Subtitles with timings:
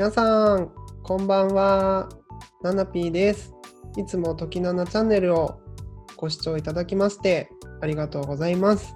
[0.00, 2.08] 皆さん、こんばんは。
[2.62, 3.52] ナナピーです。
[3.98, 5.60] いつも時ナナチャンネルを
[6.16, 7.50] ご視聴いただきまして
[7.82, 8.94] ありがとうございます。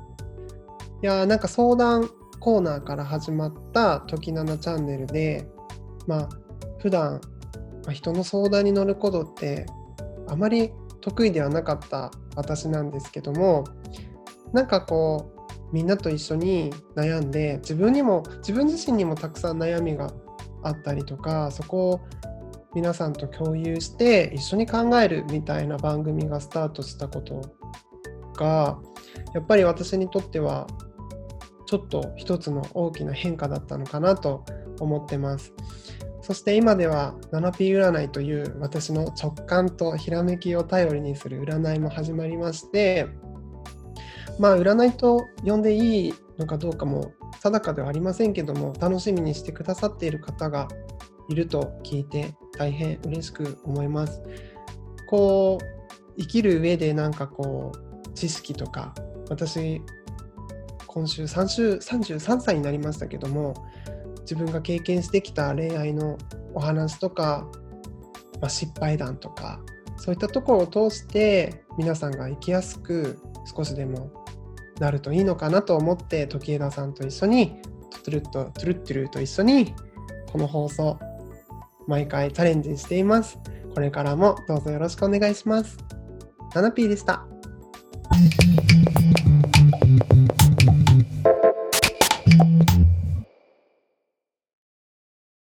[1.03, 2.09] いやーなんか相談
[2.41, 5.47] コーナーから始まった時ナナチャンネルで、
[6.07, 6.29] まあ
[6.79, 7.21] 普段、
[7.85, 9.67] まあ、人の相談に乗ることって
[10.27, 13.65] あまり得意ではなかった私なんですけども、
[14.55, 15.35] なんかこ
[15.71, 20.11] うみんなと一緒に悩んで自分にも自分自身にもたくさん悩みが
[20.65, 22.01] あったりとかそこを
[22.75, 27.41] 皆さんと共有して一緒に考えるみたいな番組がスタートしたこと
[28.37, 28.79] が
[29.33, 30.67] やっぱり私にとっては
[31.67, 34.45] ちょっと一つの大きな変化だったのかなと
[34.81, 35.55] 思ってます。
[36.25, 43.07] そして今では 7P 占いという私の直感とひらめきを頼りにする占いも始まりまして
[44.39, 47.13] まあ占いと呼んでいいのかどうかも
[47.45, 50.67] 定かではありませんけども楽しみにしてくださっている方が
[51.29, 54.23] いると聞いて大変嬉しく思います。
[55.07, 58.95] こう生きる上でなんかこう知識とか
[59.29, 59.83] 私
[60.87, 63.55] 今週3週33歳になりましたけども
[64.21, 66.17] 自分が経験してきた恋愛の
[66.55, 67.47] お話とか、
[68.41, 69.61] まあ、失敗談とか
[69.97, 73.19] そういったところを通して皆さんが生きやすく
[73.55, 74.24] 少しでも
[74.79, 77.61] なるといいのかなと思って時枝さんと一緒に
[78.05, 79.75] トゥルッとトゥルットゥルと一緒に
[80.31, 80.99] この放送
[81.87, 83.39] 毎回チャレンジしています。
[83.75, 85.79] これからもどうぞよろしくお願いします。
[86.55, 87.34] ナナピーでした。